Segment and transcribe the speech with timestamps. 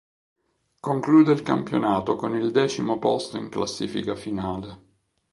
[0.79, 4.79] Conclude il campionato con il decimo posto in classifica finale.